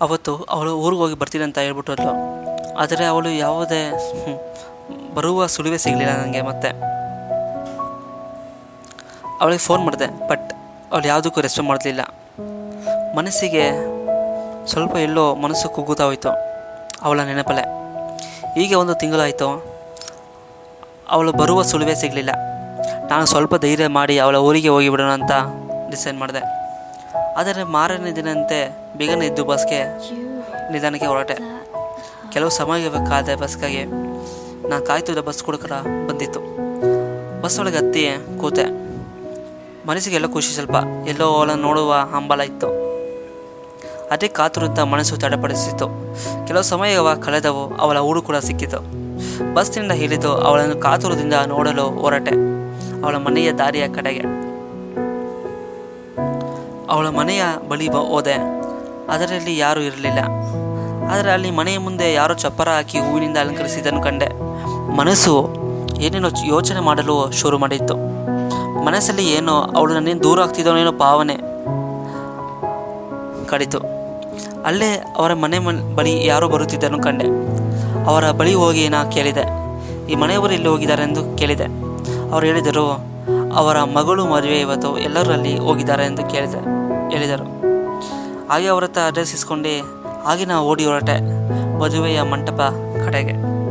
ಅವತ್ತು 0.00 0.32
ಅವಳು 0.54 0.72
ಊರಿಗೆ 0.84 1.02
ಹೋಗಿ 1.02 1.16
ಬರ್ತೀನಿ 1.22 1.44
ಅಂತ 1.48 1.58
ಹೇಳ್ಬಿಟ್ಟು 1.58 2.12
ಆದರೆ 2.82 3.04
ಅವಳು 3.12 3.30
ಯಾವುದೇ 3.46 3.82
ಬರುವ 5.16 5.46
ಸುಳಿವೆ 5.54 5.78
ಸಿಗಲಿಲ್ಲ 5.84 6.12
ನನಗೆ 6.22 6.42
ಮತ್ತೆ. 6.50 6.70
ಅವಳಿಗೆ 9.40 9.62
ಫೋನ್ 9.66 9.82
ಮಾಡಿದೆ 9.86 10.08
ಬಟ್ 10.28 10.48
ಅವಳು 10.92 11.06
ಯಾವುದಕ್ಕೂ 11.06 11.40
ರೆಸ್ಪಾಂಡ್ 11.40 11.68
ಮಾಡಲಿಲ್ಲ. 11.70 12.02
ಮನಸ್ಸಿಗೆ 13.16 13.64
ಸ್ವಲ್ಪ 14.70 14.94
ಎಲ್ಲೋ 15.06 15.24
ಮನಸ್ಸು 15.44 15.68
ಕುಗ್ಗುತ್ತಾ 15.68 16.04
ಹೋಯಿತು 16.04 16.30
ಅವಳ 17.02 17.20
ನೆನಪಲೆ 17.28 17.64
ಹೀಗೆ 18.56 18.74
ಒಂದು 18.74 18.94
ತಿಂಗಳಾಯಿತು, 18.94 19.48
ಅವಳು 21.10 21.32
ಬರುವ 21.32 21.62
ಸುಳಿವೆ 21.70 21.94
ಸಿಗಲಿಲ್ಲ. 22.02 22.32
ನಾನು 23.10 23.24
ಸ್ವಲ್ಪ 23.26 23.54
ಧೈರ್ಯ 23.64 23.86
ಮಾಡಿ 23.98 24.14
ಅವಳ 24.24 24.36
ಊರಿಗೆ 24.48 24.68
ಹೋಗಿಬಿಡೋಣ 24.68 25.10
ಅಂತ 25.20 25.32
ಡಿಸೈಡ್ 25.90 26.16
ಮಾಡಿದೆ. 26.16 26.42
ಆದರೆ 27.36 27.64
ಮಾರನೇ 27.64 28.12
ದಿನಂತೆ 28.12 28.76
ಬೇಗನೆ 28.96 29.26
ಇದ್ದು 29.26 29.44
ಬಸ್ಗೆ 29.44 29.84
ನಿಧಾನಕ್ಕೆ 30.72 31.06
ಹೊರಟೆ. 31.06 31.34
ಕೆಲವು 32.32 32.50
ಸಮಯ 32.50 32.88
ಕಾದ 32.88 33.28
ಬಸ್ಗಾಗಿ 33.42 33.84
ನಾನು 34.68 34.86
ಕಾಯ್ತಿದ್ದ 34.86 35.18
ಬಸ್ 35.18 35.44
ಕೂಡ 35.44 35.54
ಬಂದಿತ್ತು. 36.08 36.40
ಬಸ್ 37.42 37.60
ಒಳಗೆ 37.60 37.76
ಹತ್ತಿ 37.76 38.08
ಕೂತೆ. 38.40 38.64
ಮನಸ್ಸಿಗೆ 39.86 40.16
ಎಲ್ಲ 40.16 40.26
ಖುಷಿ 40.26 40.54
ಸ್ವಲ್ಪ. 40.54 40.74
ಎಲ್ಲೋ 41.08 41.26
ಅವಳ 41.26 41.50
ನೋಡುವ 41.50 41.94
ಹಂಬಲ 41.94 42.40
ಇತ್ತು. 42.40 42.82
ಅದೇ 44.10 44.28
ಕಾತುರದಿಂದ 44.28 44.78
ಮನಸ್ಸು 44.78 45.16
ತಡಪಡಿಸಿತ್ತು. 45.16 45.86
ಕೆಲವು 46.46 46.62
ಸಮಯವ 46.62 47.14
ಕಳೆದವು 47.14 47.76
ಅವಳ 47.76 47.96
ಊರು 47.96 48.22
ಕೂಡ 48.22 48.36
ಸಿಕ್ಕಿತು. 48.36 48.78
ಬಸ್ನಿಂದ 49.54 49.92
ಹಿಡಿದು 49.92 50.32
ಅವಳನ್ನು 50.32 50.76
ಕಾತುರದಿಂದ 50.76 51.34
ನೋಡಲು 51.46 51.82
ಹೊರಟೆ. 51.82 52.30
ಅವಳ 53.02 53.16
ಮನೆಯ 53.16 53.52
ದಾರಿಯ 53.52 53.88
ಕಡೆಗೆ. 53.88 54.51
ಅವಳ 56.90 57.08
ಮನೆಯ 57.08 57.42
ಬಳಿ 57.68 57.88
ಹೋದೆ. 57.88 58.32
ಅದರಲ್ಲಿ 59.08 59.58
ಯಾರೂ 59.58 59.80
ಇರಲಿಲ್ಲ. 59.80 60.18
ಆದರೆ 61.10 61.32
ಅಲ್ಲಿ 61.32 61.50
ಮನೆಯ 61.50 61.78
ಮುಂದೆ 61.78 62.14
ಯಾರೋ 62.14 62.34
ಚಪ್ಪರ 62.34 62.68
ಹಾಕಿ 62.68 62.98
ಹೂವಿನಿಂದ 62.98 63.36
ಅಲಂಕರಿಸಿದ್ದನ್ನು 63.36 64.02
ಕಂಡೆ. 64.02 64.28
ಮನಸ್ಸು 64.96 65.50
ಏನೇನೋ 66.00 66.28
ಯೋಚನೆ 66.46 66.80
ಮಾಡಲು 66.80 67.32
ಶುರು 67.32 67.58
ಮಾಡಿತ್ತು. 67.58 67.96
ಮನಸ್ಸಲ್ಲಿ 68.84 69.32
ಏನೋ, 69.32 69.52
ಅವಳು 69.52 69.94
ನನ್ನೇನು 69.94 70.22
ದೂರ 70.22 70.40
ಆಗ್ತಿದ್ದವನೇನೋ 70.40 70.92
ಭಾವನೆ 70.92 71.36
ಕಡಿತು 73.46 73.78
ಅಲ್ಲೇ 74.62 75.14
ಅವರ 75.16 75.34
ಮನೆ 75.34 75.58
ಮನ್- 75.58 75.96
ಬಳಿ 75.96 76.26
ಯಾರೋ 76.26 76.48
ಬರುತ್ತಿದ್ದನ್ನು 76.48 77.02
ಕಂಡೆ. 77.02 77.24
ಅವರ 78.06 78.30
ಬಳಿ 78.30 78.54
ಹೋಗಿ 78.54 78.88
ನಾ 78.88 79.04
ಕೇಳಿದೆ. 79.04 79.62
ಈ 80.12 80.14
ಮನೆಯವರು 80.14 80.52
ಇಲ್ಲಿ 80.52 80.68
ಹೋಗಿದ್ದಾರೆ 80.68 81.02
ಎಂದು 81.02 81.36
ಕೇಳಿದೆ. 81.36 81.64
ಅವರು 82.32 82.46
ಹೇಳಿದರು 82.46 83.11
ಅವರ 83.56 83.82
ಮಗಳು 83.82 84.24
ಮದುವೆ 84.26 84.60
ಇವತ್ತು 84.60 84.98
ಎಲ್ಲರಲ್ಲಿ 84.98 85.58
ಹೋಗಿದ್ದಾರೆ 85.58 86.04
ಎಂದು 86.04 86.30
ಕೇಳಿದೆ, 86.30 86.60
ಹೇಳಿದರು. 87.10 87.46
ಹಾಗೆ 88.48 88.66
ಅವರತ್ತ 88.66 88.98
ಅಡ್ರೆಸ್ 89.06 89.34
ಇಸ್ಕೊಂಡು, 89.34 89.74
ಹಾಗೆ 90.24 90.54
ಓಡಿ 90.54 90.84
ಹೊರಟೆ 90.84 91.16
ಮದುವೆಯ 91.78 92.22
ಮಂಟಪ 92.22 92.60
ಕಡೆಗೆ. 93.04 93.61